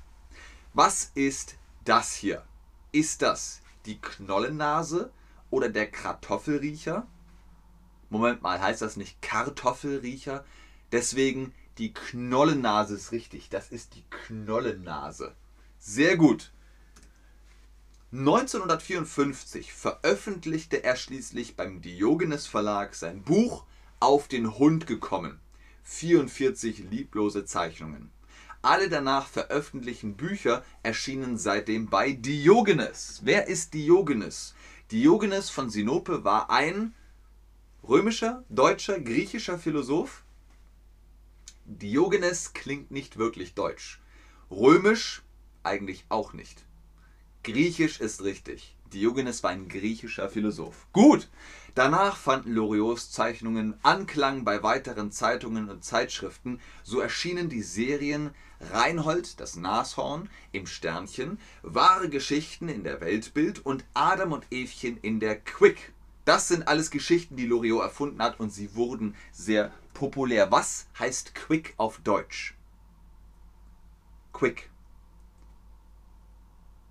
Was 0.74 1.12
ist 1.14 1.54
das 1.84 2.12
hier? 2.12 2.44
Ist 2.90 3.22
das 3.22 3.62
die 3.84 4.00
Knollennase 4.00 5.12
oder 5.48 5.68
der 5.68 5.88
Kartoffelriecher? 5.88 7.06
Moment 8.10 8.42
mal, 8.42 8.60
heißt 8.60 8.82
das 8.82 8.96
nicht 8.96 9.22
Kartoffelriecher? 9.22 10.44
Deswegen 10.90 11.54
die 11.78 11.94
Knollennase 11.94 12.96
ist 12.96 13.12
richtig. 13.12 13.48
Das 13.48 13.70
ist 13.70 13.94
die 13.94 14.04
Knollennase. 14.10 15.36
Sehr 15.78 16.16
gut. 16.16 16.50
1954 18.10 19.72
veröffentlichte 19.72 20.82
er 20.82 20.96
schließlich 20.96 21.54
beim 21.54 21.80
Diogenes 21.80 22.48
Verlag 22.48 22.96
sein 22.96 23.22
Buch 23.22 23.64
auf 24.00 24.28
den 24.28 24.58
Hund 24.58 24.86
gekommen. 24.86 25.40
44 25.84 26.90
lieblose 26.90 27.44
Zeichnungen. 27.44 28.10
Alle 28.62 28.88
danach 28.88 29.28
veröffentlichten 29.28 30.16
Bücher 30.16 30.64
erschienen 30.82 31.38
seitdem 31.38 31.88
bei 31.88 32.12
Diogenes. 32.12 33.20
Wer 33.22 33.46
ist 33.46 33.74
Diogenes? 33.74 34.54
Diogenes 34.90 35.50
von 35.50 35.70
Sinope 35.70 36.24
war 36.24 36.50
ein 36.50 36.94
römischer, 37.82 38.44
deutscher, 38.48 38.98
griechischer 39.00 39.58
Philosoph. 39.58 40.24
Diogenes 41.64 42.52
klingt 42.52 42.90
nicht 42.90 43.18
wirklich 43.18 43.54
deutsch. 43.54 44.00
Römisch 44.50 45.22
eigentlich 45.62 46.04
auch 46.08 46.32
nicht. 46.32 46.64
Griechisch 47.42 48.00
ist 48.00 48.22
richtig. 48.22 48.75
Diogenes 48.92 49.42
war 49.42 49.50
ein 49.50 49.68
griechischer 49.68 50.28
Philosoph. 50.28 50.86
Gut. 50.92 51.28
Danach 51.74 52.16
fanden 52.16 52.52
Loriots 52.52 53.10
Zeichnungen 53.10 53.74
Anklang 53.82 54.44
bei 54.44 54.62
weiteren 54.62 55.12
Zeitungen 55.12 55.68
und 55.68 55.84
Zeitschriften. 55.84 56.60
So 56.82 57.00
erschienen 57.00 57.48
die 57.48 57.62
Serien 57.62 58.30
Reinhold, 58.60 59.38
das 59.40 59.56
Nashorn 59.56 60.30
im 60.52 60.66
Sternchen, 60.66 61.38
wahre 61.62 62.08
Geschichten 62.08 62.68
in 62.68 62.84
der 62.84 63.00
Weltbild 63.00 63.64
und 63.64 63.84
Adam 63.92 64.32
und 64.32 64.46
Evchen 64.50 64.96
in 65.02 65.20
der 65.20 65.38
Quick. 65.38 65.92
Das 66.24 66.48
sind 66.48 66.66
alles 66.66 66.90
Geschichten, 66.90 67.36
die 67.36 67.46
Loriot 67.46 67.82
erfunden 67.82 68.22
hat 68.22 68.40
und 68.40 68.50
sie 68.50 68.74
wurden 68.74 69.14
sehr 69.30 69.70
populär. 69.94 70.50
Was 70.50 70.86
heißt 70.98 71.34
Quick 71.34 71.74
auf 71.76 71.98
Deutsch? 71.98 72.54
Quick. 74.32 74.70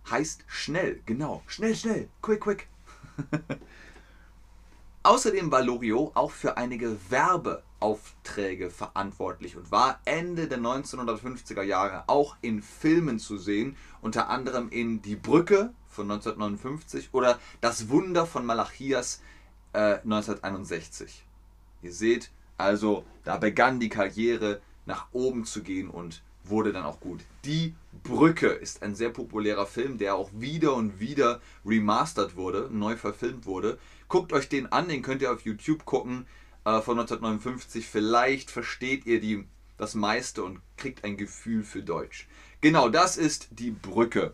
Heißt 0.10 0.44
schnell, 0.48 1.02
genau. 1.06 1.44
Schnell, 1.48 1.76
schnell. 1.76 2.10
Quick, 2.22 2.42
quick. 2.42 2.68
Außerdem 5.04 5.52
war 5.52 5.62
Loriot 5.62 6.16
auch 6.16 6.32
für 6.32 6.58
einige 6.58 6.98
Werbeaufträge 7.10 8.72
verantwortlich 8.72 9.56
und 9.56 9.72
war 9.72 10.00
Ende 10.06 10.48
der 10.48 10.58
1950er 10.58 11.62
Jahre 11.62 12.06
auch 12.08 12.36
in 12.42 12.64
Filmen 12.64 13.20
zu 13.20 13.38
sehen, 13.38 13.78
unter 14.02 14.30
anderem 14.30 14.70
in 14.70 15.04
Die 15.04 15.16
Brücke 15.16 15.74
von 15.88 16.10
1959 16.10 17.10
oder 17.12 17.40
Das 17.62 17.90
Wunder 17.90 18.26
von 18.26 18.48
Malachias 18.48 19.22
äh, 19.74 20.00
1961. 20.00 21.24
Ihr 21.84 21.94
seht, 21.94 22.32
also 22.58 23.06
da 23.24 23.38
begann 23.38 23.80
die 23.80 23.90
Karriere 23.90 24.60
nach 24.88 25.08
oben 25.12 25.46
zu 25.46 25.62
gehen 25.62 25.90
und 25.90 26.24
wurde 26.50 26.74
dann 26.74 26.86
auch 26.86 27.00
gut. 27.00 27.22
Die 27.44 27.76
Brücke 28.04 28.48
ist 28.48 28.84
ein 28.84 28.96
sehr 28.96 29.10
populärer 29.10 29.66
Film, 29.66 29.98
der 29.98 30.16
auch 30.16 30.30
wieder 30.34 30.76
und 30.76 31.00
wieder 31.00 31.42
remastert 31.66 32.36
wurde, 32.36 32.70
neu 32.72 32.96
verfilmt 32.96 33.46
wurde. 33.46 33.78
Guckt 34.08 34.34
euch 34.34 34.50
den 34.50 34.72
an, 34.72 34.88
den 34.88 35.02
könnt 35.02 35.22
ihr 35.22 35.32
auf 35.32 35.42
YouTube 35.42 35.86
gucken 35.86 36.28
äh, 36.66 36.82
von 36.82 37.00
1959. 37.00 37.88
Vielleicht 37.88 38.52
versteht 38.52 39.06
ihr 39.06 39.20
die, 39.20 39.48
das 39.78 39.96
meiste 39.96 40.44
und 40.44 40.62
kriegt 40.78 41.04
ein 41.04 41.18
Gefühl 41.18 41.64
für 41.64 41.82
Deutsch. 41.82 42.28
Genau, 42.62 42.90
das 42.90 43.18
ist 43.18 43.48
die 43.52 43.72
Brücke. 43.72 44.34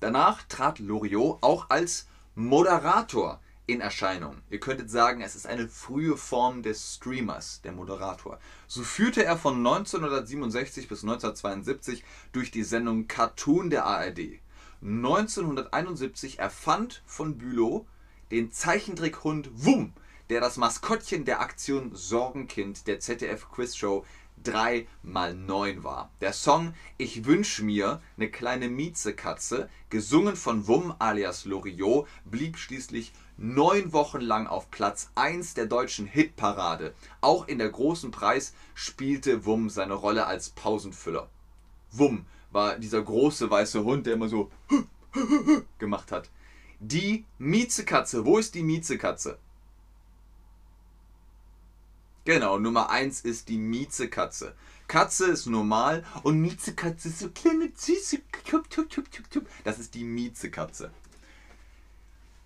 Danach 0.00 0.42
trat 0.44 0.78
Loriot 0.78 1.38
auch 1.42 1.68
als 1.68 2.06
Moderator 2.34 3.40
in 3.72 3.80
Erscheinung. 3.80 4.36
Ihr 4.50 4.60
könntet 4.60 4.90
sagen, 4.90 5.20
es 5.20 5.36
ist 5.36 5.46
eine 5.46 5.68
frühe 5.68 6.16
Form 6.16 6.62
des 6.62 6.96
Streamers, 6.96 7.60
der 7.62 7.72
Moderator. 7.72 8.38
So 8.66 8.82
führte 8.82 9.24
er 9.24 9.36
von 9.36 9.58
1967 9.58 10.88
bis 10.88 11.02
1972 11.02 12.04
durch 12.32 12.50
die 12.50 12.64
Sendung 12.64 13.06
Cartoon 13.06 13.70
der 13.70 13.86
ARD. 13.86 14.40
1971 14.82 16.38
erfand 16.38 17.02
von 17.06 17.38
Bülow 17.38 17.86
den 18.30 18.50
Zeichentrickhund 18.50 19.50
Wum, 19.52 19.92
der 20.30 20.40
das 20.40 20.56
Maskottchen 20.56 21.24
der 21.24 21.40
Aktion 21.40 21.90
Sorgenkind 21.94 22.86
der 22.86 23.00
ZDF 23.00 23.50
Quizshow 23.50 24.04
3 24.44 24.86
mal 25.02 25.34
9 25.34 25.84
war. 25.84 26.10
Der 26.20 26.32
Song 26.32 26.74
Ich 26.96 27.24
wünsch 27.24 27.60
mir 27.60 28.00
eine 28.16 28.30
kleine 28.30 28.68
Miezekatze, 28.68 29.68
gesungen 29.88 30.36
von 30.36 30.66
Wum 30.66 30.94
alias 30.98 31.44
Loriot, 31.44 32.06
blieb 32.24 32.58
schließlich 32.58 33.12
neun 33.36 33.92
Wochen 33.92 34.20
lang 34.20 34.46
auf 34.46 34.70
Platz 34.70 35.10
1 35.14 35.54
der 35.54 35.66
deutschen 35.66 36.06
Hitparade. 36.06 36.94
Auch 37.20 37.48
in 37.48 37.58
der 37.58 37.70
großen 37.70 38.10
Preis 38.10 38.54
spielte 38.74 39.44
Wum 39.46 39.70
seine 39.70 39.94
Rolle 39.94 40.26
als 40.26 40.50
Pausenfüller. 40.50 41.28
Wum 41.90 42.26
war 42.50 42.78
dieser 42.78 43.02
große 43.02 43.50
weiße 43.50 43.84
Hund, 43.84 44.06
der 44.06 44.14
immer 44.14 44.28
so 44.28 44.50
gemacht 45.78 46.12
hat. 46.12 46.30
Die 46.78 47.24
Miezekatze. 47.38 48.24
Wo 48.24 48.38
ist 48.38 48.54
die 48.54 48.62
Miezekatze? 48.62 49.38
Genau, 52.24 52.58
Nummer 52.58 52.90
1 52.90 53.22
ist 53.22 53.48
die 53.48 53.56
Miezekatze. 53.56 54.54
Katze 54.88 55.26
ist 55.26 55.46
normal 55.46 56.04
und 56.22 56.40
Miezekatze 56.40 57.08
ist 57.08 57.20
so 57.20 57.30
kleine 57.30 57.70
süße. 57.74 58.18
Das 59.64 59.78
ist 59.78 59.94
die 59.94 60.04
Miezekatze. 60.04 60.90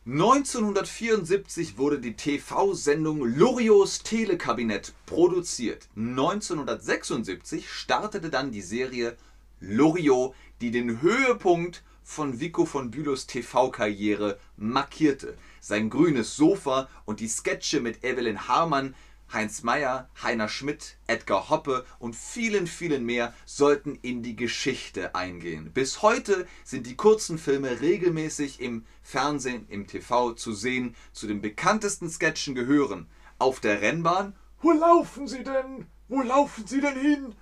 1974 0.07 1.79
wurde 1.79 1.99
die 1.99 2.15
TV-Sendung 2.15 3.25
Loriots 3.25 4.03
Telekabinett 4.03 4.93
produziert. 5.07 5.89
1976 5.97 7.69
startete 7.69 8.31
dann 8.31 8.53
die 8.53 8.61
Serie 8.61 9.17
Loriot, 9.61 10.35
die 10.61 10.71
den 10.71 11.01
Höhepunkt 11.01 11.83
von 12.05 12.39
Vico 12.39 12.67
von 12.67 12.91
Bülows 12.91 13.27
TV-Karriere 13.27 14.39
markierte. 14.59 15.39
Sein 15.61 15.89
grünes 15.89 16.37
Sofa 16.37 16.89
und 17.07 17.21
die 17.21 17.29
Sketche 17.29 17.81
mit 17.81 18.05
Evelyn 18.05 18.47
Harman 18.47 18.95
Heinz 19.33 19.63
Meyer, 19.63 20.09
Heiner 20.23 20.49
Schmidt, 20.49 20.97
Edgar 21.07 21.51
Hoppe 21.51 21.85
und 21.99 22.15
vielen, 22.15 22.67
vielen 22.67 23.05
mehr 23.05 23.35
sollten 23.47 23.99
in 24.03 24.23
die 24.23 24.37
Geschichte 24.37 25.15
eingehen. 25.15 25.73
Bis 25.73 26.03
heute 26.03 26.47
sind 26.65 26.87
die 26.87 26.97
kurzen 26.97 27.39
Filme 27.39 27.81
regelmäßig 27.81 28.61
im 28.61 28.85
Fernsehen, 29.03 29.67
im 29.69 29.87
TV 29.87 30.33
zu 30.33 30.53
sehen. 30.53 30.95
Zu 31.13 31.27
den 31.27 31.41
bekanntesten 31.41 32.09
Sketchen 32.11 32.55
gehören 32.55 33.09
Auf 33.39 33.61
der 33.61 33.81
Rennbahn, 33.81 34.37
Wo 34.61 34.73
laufen 34.73 35.27
Sie 35.27 35.43
denn? 35.43 35.87
Wo 36.09 36.23
laufen 36.23 36.67
Sie 36.67 36.81
denn 36.81 36.99
hin? 36.99 37.35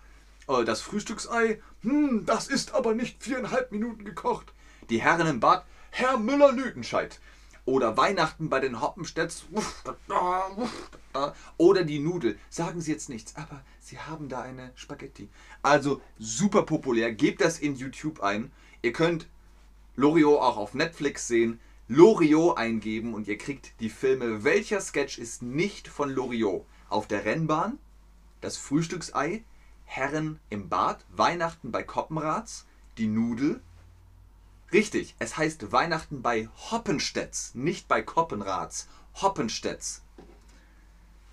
Äh, 0.49 0.65
das 0.65 0.81
Frühstücksei, 0.81 1.61
hm, 1.83 2.25
das 2.27 2.49
ist 2.49 2.75
aber 2.75 2.95
nicht 2.95 3.23
viereinhalb 3.23 3.73
Minuten 3.73 4.05
gekocht. 4.05 4.53
Die 4.91 5.03
Herren 5.03 5.27
im 5.27 5.41
Bad, 5.41 5.65
Herr 5.91 6.19
Müller-Lütenscheid. 6.19 7.21
Oder 7.65 7.97
Weihnachten 7.97 8.49
bei 8.49 8.61
den 8.61 8.81
Hoppenstedts. 8.81 9.45
Oder 11.57 11.85
die 11.85 11.99
Nudel. 12.01 12.39
Sagen 12.51 12.81
Sie 12.81 12.91
jetzt 12.91 13.09
nichts, 13.09 13.37
aber 13.37 13.63
Sie 13.79 13.99
haben 13.99 14.29
da 14.29 14.41
eine 14.41 14.73
Spaghetti. 14.75 15.29
Also 15.63 16.01
super 16.19 16.63
populär. 16.63 17.13
Gebt 17.13 17.41
das 17.41 17.59
in 17.59 17.77
YouTube 17.77 18.21
ein. 18.21 18.51
Ihr 18.83 18.93
könnt 18.93 19.29
Loriot 19.95 20.41
auch 20.41 20.57
auf 20.57 20.75
Netflix 20.75 21.29
sehen. 21.29 21.61
Loriot 21.89 22.57
eingeben 22.57 23.13
und 23.15 23.29
ihr 23.29 23.39
kriegt 23.39 23.79
die 23.81 23.91
Filme. 23.91 24.45
Welcher 24.45 24.81
Sketch 24.81 25.19
ist 25.19 25.43
nicht 25.43 25.89
von 25.89 26.11
Loriot? 26.11 26.65
Auf 26.89 27.07
der 27.07 27.25
Rennbahn, 27.25 27.79
das 28.41 28.57
Frühstücksei, 28.57 29.45
Herren 29.85 30.41
im 30.49 30.69
Bad, 30.69 31.05
Weihnachten 31.11 31.71
bei 31.71 31.83
Koppenrats, 31.83 32.67
die 32.99 33.09
Nudel, 33.09 33.61
Richtig, 34.73 35.15
es 35.19 35.37
heißt 35.37 35.71
Weihnachten 35.71 36.23
bei 36.23 36.49
Hoppenstedts, 36.71 37.55
nicht 37.55 37.89
bei 37.89 38.01
Koppenrats. 38.01 38.89
Hoppenstedts. 39.21 40.03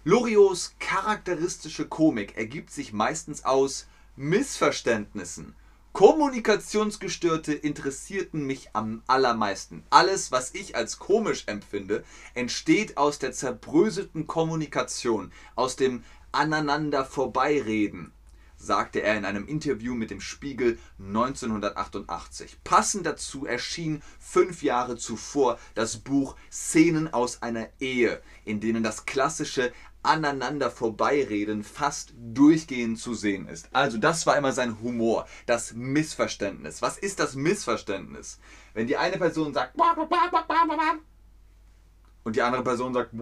Loriots 0.04 0.76
charakteristische 0.80 1.88
Komik 1.88 2.36
ergibt 2.36 2.70
sich 2.70 2.92
meistens 2.92 3.46
aus 3.46 3.88
Missverständnissen. 4.18 5.56
Kommunikationsgestörte 5.94 7.54
interessierten 7.54 8.46
mich 8.46 8.72
am 8.74 9.04
allermeisten. 9.08 9.86
Alles, 9.90 10.34
was 10.34 10.54
ich 10.54 10.76
als 10.76 11.00
komisch 11.00 11.44
empfinde, 11.48 12.04
entsteht 12.34 12.98
aus 12.98 13.20
der 13.20 13.32
zerbröselten 13.32 14.28
Kommunikation, 14.28 15.32
aus 15.56 15.78
dem 15.78 16.04
aneinander 16.34 17.06
vorbeireden 17.06 18.12
sagte 18.60 19.02
er 19.02 19.18
in 19.18 19.26
einem 19.26 19.48
Interview 19.48 19.96
mit 19.96 20.12
dem 20.12 20.22
Spiegel 20.22 20.78
1988. 21.00 22.58
Passend 22.64 23.06
dazu 23.06 23.46
erschien 23.46 24.04
fünf 24.20 24.62
Jahre 24.62 24.98
zuvor 24.98 25.58
das 25.74 25.98
Buch 25.98 26.36
Szenen 26.52 27.12
aus 27.12 27.42
einer 27.42 27.70
Ehe, 27.80 28.22
in 28.46 28.60
denen 28.60 28.84
das 28.84 29.06
klassische 29.06 29.72
aneinander 30.04 30.72
vorbeireden 30.72 31.64
fast 31.64 32.14
durchgehend 32.16 33.00
zu 33.00 33.14
sehen 33.14 33.48
ist. 33.48 33.70
Also 33.74 33.98
das 33.98 34.26
war 34.26 34.38
immer 34.38 34.54
sein 34.54 34.80
Humor, 34.82 35.28
das 35.46 35.74
Missverständnis. 35.74 36.82
Was 36.82 36.98
ist 36.98 37.20
das 37.20 37.36
Missverständnis? 37.36 38.40
Wenn 38.74 38.88
die 38.88 38.98
eine 38.98 39.18
Person 39.18 39.54
sagt 39.54 39.78
und 42.24 42.36
die 42.36 42.42
andere 42.42 42.64
Person 42.64 42.94
sagt 42.94 43.14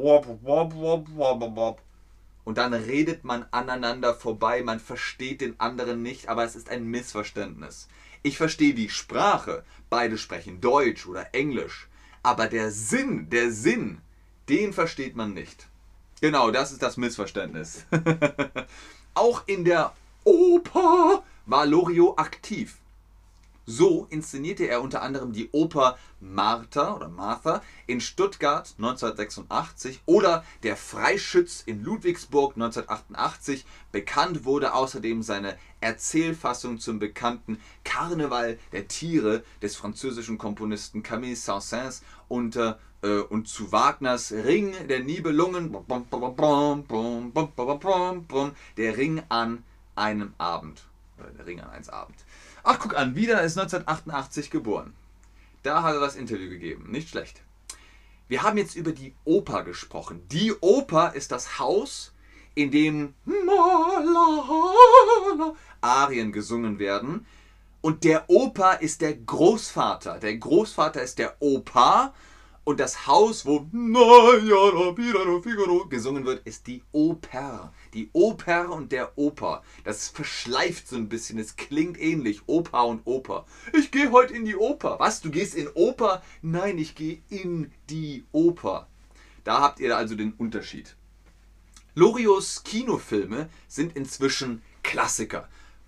und 2.48 2.58
dann 2.58 2.74
redet 2.74 3.26
man 3.26 3.46
aneinander 3.52 4.14
vorbei, 4.14 4.64
man 4.64 4.80
versteht 4.80 5.42
den 5.42 5.60
anderen 5.60 6.02
nicht, 6.02 6.30
aber 6.30 6.46
es 6.46 6.56
ist 6.56 6.70
ein 6.70 6.86
Missverständnis. 6.86 7.90
Ich 8.24 8.38
verstehe 8.38 8.74
die 8.74 8.88
Sprache, 8.88 9.66
beide 9.90 10.18
sprechen 10.18 10.62
Deutsch 10.62 11.08
oder 11.08 11.36
Englisch, 11.36 11.90
aber 12.24 12.48
der 12.48 12.72
Sinn, 12.72 13.30
der 13.30 13.52
Sinn, 13.52 13.98
den 14.48 14.72
versteht 14.72 15.18
man 15.18 15.34
nicht. 15.34 15.68
Genau, 16.22 16.50
das 16.50 16.72
ist 16.72 16.82
das 16.82 16.96
Missverständnis. 16.96 17.86
Auch 19.14 19.44
in 19.46 19.66
der 19.66 19.92
Oper 20.24 21.26
war 21.48 21.66
Loriot 21.66 22.18
aktiv. 22.18 22.78
So 23.70 24.08
inszenierte 24.10 24.64
er 24.70 24.82
unter 24.82 25.02
anderem 25.02 25.34
die 25.34 25.50
Oper 25.52 25.98
Martha 26.22 26.96
oder 26.96 27.10
Martha 27.10 27.62
in 27.86 28.00
Stuttgart 28.00 28.74
1986 28.78 30.04
oder 30.06 30.46
Der 30.64 30.78
Freischütz 30.78 31.64
in 31.66 31.84
Ludwigsburg 31.84 32.54
1988. 32.56 33.66
Bekannt 33.92 34.46
wurde 34.46 34.74
außerdem 34.74 35.22
seine 35.22 35.58
Erzählfassung 35.82 36.80
zum 36.80 37.00
bekannten 37.00 37.60
Karneval 37.84 38.58
der 38.72 38.88
Tiere 38.88 39.44
des 39.62 39.76
französischen 39.76 40.38
Komponisten 40.38 41.04
Camille 41.04 41.36
Saint-Saëns 41.36 42.04
und, 42.30 42.56
äh, 42.56 42.74
und 43.30 43.50
zu 43.50 43.74
Wagners 43.74 44.32
Ring 44.32 44.76
der 44.88 45.02
Nibelungen, 45.02 45.76
der 48.78 48.98
Ring 48.98 49.24
an 49.28 49.64
einem 49.96 50.34
Abend. 50.38 50.84
Oder 51.20 51.32
der 51.32 51.46
Ring 51.46 51.60
an 51.60 51.70
einem 51.72 51.90
Abend. 51.90 52.16
Ach, 52.70 52.80
guck 52.80 52.98
an, 52.98 53.16
wieder 53.16 53.44
ist 53.44 53.58
1988 53.58 54.52
geboren. 54.52 54.94
Da 55.64 55.84
hat 55.84 55.94
er 55.94 56.02
das 56.02 56.18
Interview 56.18 56.50
gegeben. 56.50 56.92
Nicht 56.92 57.08
schlecht. 57.08 57.42
Wir 58.28 58.44
haben 58.44 58.58
jetzt 58.58 58.76
über 58.76 58.92
die 58.92 59.14
Oper 59.24 59.64
gesprochen. 59.64 60.22
Die 60.34 60.52
Oper 60.60 61.14
ist 61.16 61.32
das 61.32 61.60
Haus, 61.60 62.12
in 62.56 62.70
dem 62.70 63.14
Arien 65.80 66.34
gesungen 66.34 66.78
werden. 66.78 67.26
Und 67.80 68.04
der 68.04 68.30
Opa 68.30 68.74
ist 68.74 69.00
der 69.00 69.16
Großvater. 69.16 70.20
Der 70.20 70.36
Großvater 70.36 71.02
ist 71.02 71.20
der 71.20 71.38
Opa 71.40 72.14
und 72.68 72.82
das 72.82 73.08
Haus, 73.08 73.46
wo 73.46 73.62
gesungen 75.90 76.26
wird, 76.26 76.46
ist 76.46 76.68
die 76.68 76.84
Oper. 76.92 77.72
Die 77.94 78.10
Oper 78.12 78.72
und 78.74 78.92
der 78.92 79.18
Oper. 79.18 79.64
Das 79.86 80.10
verschleift 80.10 80.90
so 80.90 80.98
ein 80.98 81.08
bisschen. 81.08 81.40
Es 81.40 81.56
klingt 81.56 81.98
ähnlich. 81.98 82.42
Opa 82.46 82.82
und 82.82 83.04
Oper. 83.06 83.46
Ich 83.72 83.90
gehe 83.90 84.12
heute 84.12 84.34
in 84.34 84.44
die 84.44 84.58
Oper. 84.58 85.00
Was? 85.00 85.22
Du 85.22 85.32
gehst 85.32 85.56
in 85.56 85.70
Oper? 85.76 86.22
Nein, 86.42 86.78
ich 86.78 86.96
gehe 86.96 87.22
in 87.30 87.72
die 87.90 88.26
Oper. 88.34 88.90
Da 89.46 89.62
habt 89.62 89.80
ihr 89.80 89.96
also 89.96 90.16
den 90.16 90.34
Unterschied. 90.34 90.98
Loriots 91.96 92.66
Kinofilme 92.66 93.48
sind 93.70 93.96
inzwischen 93.96 94.62
Klassiker. 94.84 95.48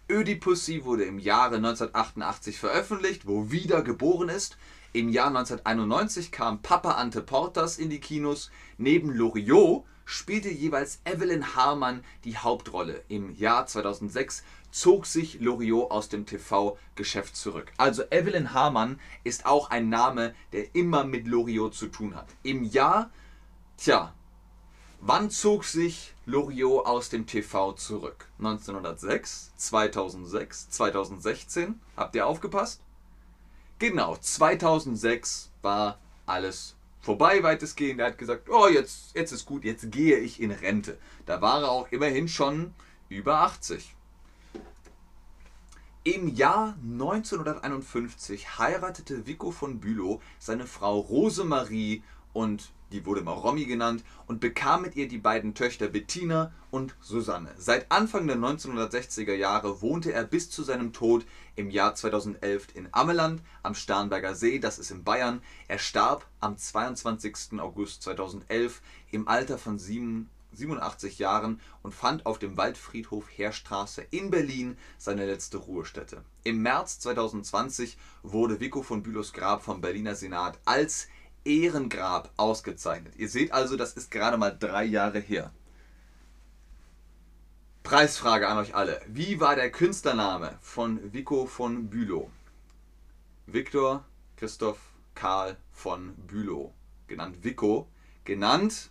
Ödipussy 0.10 0.86
wurde 0.86 1.04
im 1.04 1.20
Jahre 1.20 1.58
1988 1.58 2.58
veröffentlicht, 2.58 3.28
wo 3.28 3.52
wieder 3.52 3.82
geboren 3.82 4.30
ist. 4.30 4.58
Im 4.92 5.10
Jahr 5.10 5.28
1991 5.28 6.32
kam 6.32 6.64
Papa 6.64 6.94
Ante 6.94 7.22
Portas 7.22 7.78
in 7.78 7.92
die 7.92 8.00
Kinos. 8.00 8.50
Neben 8.80 9.12
Loriot 9.14 9.86
spielte 10.04 10.50
jeweils 10.50 11.00
Evelyn 11.06 11.56
Harman 11.56 12.04
die 12.24 12.38
Hauptrolle. 12.38 13.04
Im 13.08 13.36
Jahr 13.36 13.68
2006 13.68 14.44
zog 14.72 15.06
sich 15.06 15.40
Loriot 15.42 15.92
aus 15.92 16.10
dem 16.10 16.26
TV-Geschäft 16.26 17.36
zurück. 17.36 17.72
Also 17.78 18.02
Evelyn 18.10 18.52
Harman 18.52 19.00
ist 19.24 19.46
auch 19.46 19.70
ein 19.70 19.90
Name, 19.90 20.34
der 20.54 20.74
immer 20.74 21.04
mit 21.04 21.28
Loriot 21.28 21.76
zu 21.76 21.90
tun 21.90 22.16
hat. 22.16 22.26
Im 22.42 22.64
Jahr, 22.64 23.12
tja, 23.78 24.16
wann 25.02 25.30
zog 25.30 25.66
sich 25.66 26.16
Loriot 26.26 26.88
aus 26.88 27.10
dem 27.10 27.28
TV 27.28 27.74
zurück? 27.74 28.28
1906, 28.40 29.52
2006, 29.56 30.72
2016? 30.72 31.80
Habt 31.96 32.16
ihr 32.16 32.26
aufgepasst? 32.26 32.82
Genau, 33.80 34.18
2006 34.18 35.52
war 35.62 36.00
alles 36.26 36.76
vorbei 37.00 37.42
weitestgehend. 37.44 38.02
Er 38.02 38.08
hat 38.08 38.18
gesagt, 38.18 38.50
oh, 38.50 38.68
jetzt, 38.68 39.16
jetzt 39.16 39.32
ist 39.32 39.46
gut, 39.46 39.64
jetzt 39.64 39.90
gehe 39.90 40.18
ich 40.18 40.42
in 40.42 40.52
Rente. 40.52 40.98
Da 41.26 41.42
war 41.42 41.62
er 41.62 41.72
auch 41.72 41.90
immerhin 41.90 42.28
schon 42.28 42.74
über 43.08 43.40
80. 43.40 43.96
Im 46.04 46.28
Jahr 46.28 46.76
1951 46.84 48.60
heiratete 48.60 49.26
Vico 49.26 49.52
von 49.52 49.80
Bülow 49.80 50.22
seine 50.40 50.68
Frau 50.68 51.00
Rosemarie 51.00 52.04
und 52.34 52.72
die 52.92 53.06
wurde 53.06 53.22
mal 53.22 53.34
Romy 53.34 53.66
genannt, 53.66 54.04
und 54.26 54.40
bekam 54.40 54.82
mit 54.82 54.96
ihr 54.96 55.08
die 55.08 55.18
beiden 55.18 55.54
Töchter 55.54 55.88
Bettina 55.88 56.52
und 56.72 56.96
Susanne. 57.02 57.54
Seit 57.58 57.92
Anfang 57.92 58.28
der 58.28 58.38
1960er 58.38 59.34
Jahre 59.34 59.82
wohnte 59.82 60.12
er 60.12 60.24
bis 60.24 60.50
zu 60.50 60.64
seinem 60.64 60.94
Tod 60.94 61.26
im 61.56 61.70
Jahr 61.70 61.96
2011 61.96 62.68
in 62.74 62.90
Ammeland 62.92 63.42
am 63.64 63.76
Starnberger 63.76 64.36
See, 64.36 64.60
das 64.60 64.80
ist 64.80 64.92
in 64.92 65.04
Bayern. 65.04 65.42
Er 65.68 65.80
starb 65.80 66.26
am 66.40 66.58
22. 66.58 67.60
August 67.60 68.04
2011 68.04 68.82
im 69.12 69.28
Alter 69.28 69.58
von 69.58 69.78
87 69.78 71.20
Jahren 71.20 71.60
und 71.84 71.94
fand 71.94 72.26
auf 72.26 72.40
dem 72.40 72.58
Waldfriedhof 72.58 73.26
Heerstraße 73.36 74.06
in 74.10 74.32
Berlin 74.32 74.78
seine 74.98 75.26
letzte 75.26 75.58
Ruhestätte. 75.58 76.24
Im 76.44 76.62
März 76.62 77.00
2020 77.00 77.98
wurde 78.24 78.60
Vico 78.60 78.82
von 78.82 79.04
Bülows 79.04 79.34
Grab 79.34 79.64
vom 79.64 79.82
Berliner 79.82 80.16
Senat 80.16 80.60
als 80.66 81.08
Ehrengrab 81.46 82.32
ausgezeichnet. 82.38 83.16
Ihr 83.18 83.30
seht 83.30 83.52
also, 83.52 83.76
das 83.76 83.94
ist 83.94 84.12
gerade 84.12 84.38
mal 84.38 84.56
drei 84.58 84.84
Jahre 84.84 85.20
her. 85.20 85.52
Preisfrage 87.84 88.48
an 88.48 88.58
euch 88.58 88.76
alle. 88.76 89.02
Wie 89.08 89.40
war 89.40 89.56
der 89.56 89.72
Künstlername 89.72 90.58
von 90.62 91.14
Vico 91.14 91.46
von 91.46 91.90
Bülow? 91.90 92.30
Viktor 93.48 94.06
Christoph 94.38 94.80
Karl 95.16 95.58
von 95.72 96.14
Bülow. 96.16 96.74
Genannt 97.08 97.44
Vico. 97.44 97.88
Genannt. 98.26 98.90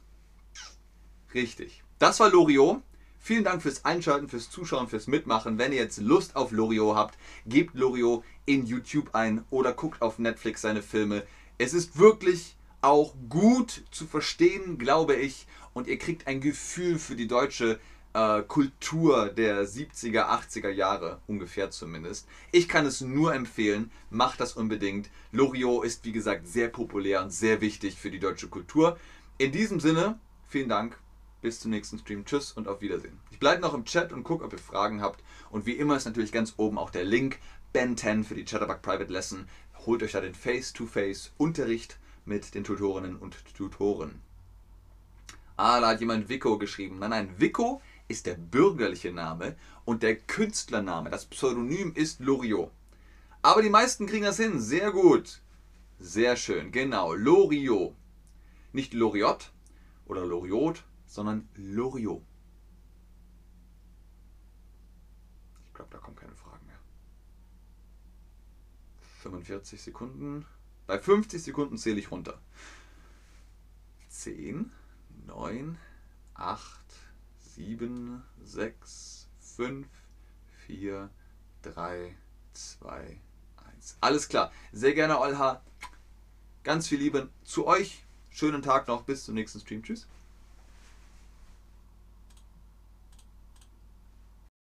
Richtig. 1.32 1.84
Das 1.98 2.18
war 2.20 2.30
Loriot. 2.30 2.82
Vielen 3.20 3.44
Dank 3.44 3.62
fürs 3.62 3.84
Einschalten, 3.84 4.28
fürs 4.28 4.50
Zuschauen, 4.50 4.88
fürs 4.88 5.06
Mitmachen. 5.06 5.58
Wenn 5.58 5.72
ihr 5.72 5.78
jetzt 5.78 5.98
Lust 5.98 6.34
auf 6.34 6.50
Loriot 6.50 6.96
habt, 6.96 7.18
gebt 7.46 7.74
Loriot 7.74 8.24
in 8.46 8.66
YouTube 8.66 9.14
ein 9.14 9.44
oder 9.50 9.74
guckt 9.74 10.02
auf 10.02 10.18
Netflix 10.18 10.62
seine 10.62 10.82
Filme. 10.82 11.24
Es 11.60 11.74
ist 11.74 11.98
wirklich 11.98 12.56
auch 12.82 13.14
gut 13.28 13.82
zu 13.90 14.06
verstehen, 14.06 14.78
glaube 14.78 15.16
ich, 15.16 15.48
und 15.74 15.88
ihr 15.88 15.98
kriegt 15.98 16.28
ein 16.28 16.40
Gefühl 16.40 17.00
für 17.00 17.16
die 17.16 17.26
deutsche 17.26 17.80
äh, 18.12 18.42
Kultur 18.42 19.28
der 19.28 19.66
70er, 19.66 20.28
80er 20.28 20.70
Jahre, 20.70 21.20
ungefähr 21.26 21.72
zumindest. 21.72 22.28
Ich 22.52 22.68
kann 22.68 22.86
es 22.86 23.00
nur 23.00 23.34
empfehlen, 23.34 23.90
macht 24.08 24.38
das 24.38 24.52
unbedingt. 24.52 25.10
Loriot 25.32 25.84
ist, 25.84 26.04
wie 26.04 26.12
gesagt, 26.12 26.46
sehr 26.46 26.68
populär 26.68 27.22
und 27.22 27.32
sehr 27.32 27.60
wichtig 27.60 27.98
für 27.98 28.12
die 28.12 28.20
deutsche 28.20 28.46
Kultur. 28.46 28.96
In 29.38 29.50
diesem 29.50 29.80
Sinne, 29.80 30.20
vielen 30.46 30.68
Dank, 30.68 30.96
bis 31.42 31.58
zum 31.58 31.72
nächsten 31.72 31.98
Stream. 31.98 32.24
Tschüss 32.24 32.52
und 32.52 32.68
auf 32.68 32.80
Wiedersehen. 32.80 33.18
Ich 33.32 33.40
bleibe 33.40 33.62
noch 33.62 33.74
im 33.74 33.84
Chat 33.84 34.12
und 34.12 34.22
gucke, 34.22 34.44
ob 34.44 34.52
ihr 34.52 34.58
Fragen 34.60 35.02
habt. 35.02 35.24
Und 35.50 35.66
wie 35.66 35.72
immer 35.72 35.96
ist 35.96 36.04
natürlich 36.04 36.30
ganz 36.30 36.54
oben 36.56 36.78
auch 36.78 36.90
der 36.90 37.04
Link 37.04 37.40
Ben 37.72 37.96
10 37.96 38.24
für 38.24 38.34
die 38.34 38.44
Chatterbug 38.44 38.80
Private 38.80 39.12
Lesson 39.12 39.46
holt 39.88 40.02
euch 40.02 40.12
da 40.12 40.20
den 40.20 40.34
Face-to-Face-Unterricht 40.34 41.98
mit 42.26 42.54
den 42.54 42.62
Tutorinnen 42.62 43.16
und 43.16 43.42
Tutoren. 43.54 44.20
Ah, 45.56 45.80
da 45.80 45.88
hat 45.88 46.00
jemand 46.00 46.28
Vico 46.28 46.58
geschrieben. 46.58 46.98
Nein, 46.98 47.08
nein, 47.08 47.34
Vico 47.38 47.80
ist 48.06 48.26
der 48.26 48.34
bürgerliche 48.34 49.12
Name 49.12 49.56
und 49.86 50.02
der 50.02 50.16
Künstlername, 50.16 51.08
das 51.08 51.24
Pseudonym 51.24 51.94
ist 51.94 52.20
Loriot. 52.20 52.70
Aber 53.40 53.62
die 53.62 53.70
meisten 53.70 54.06
kriegen 54.06 54.26
das 54.26 54.36
hin. 54.36 54.60
Sehr 54.60 54.92
gut. 54.92 55.40
Sehr 55.98 56.36
schön. 56.36 56.70
Genau. 56.70 57.14
Loriot. 57.14 57.94
Nicht 58.74 58.92
Loriot 58.92 59.52
oder 60.04 60.26
Loriot, 60.26 60.84
sondern 61.06 61.48
Loriot. 61.54 62.22
45 69.18 69.82
Sekunden. 69.82 70.46
Bei 70.86 70.98
50 70.98 71.42
Sekunden 71.42 71.76
zähle 71.76 71.98
ich 71.98 72.10
runter. 72.10 72.40
10, 74.08 74.72
9, 75.26 75.78
8, 76.34 76.80
7, 77.38 78.22
6, 78.42 79.28
5, 79.40 79.86
4, 80.66 81.10
3, 81.62 82.16
2, 82.52 83.20
1. 83.76 83.98
Alles 84.00 84.28
klar. 84.28 84.52
Sehr 84.72 84.94
gerne, 84.94 85.18
Olha. 85.18 85.62
Ganz 86.62 86.88
viel 86.88 86.98
Liebe 86.98 87.28
zu 87.44 87.66
euch. 87.66 88.04
Schönen 88.30 88.62
Tag 88.62 88.88
noch. 88.88 89.02
Bis 89.02 89.24
zum 89.24 89.34
nächsten 89.34 89.60
Stream. 89.60 89.82
Tschüss. 89.82 90.06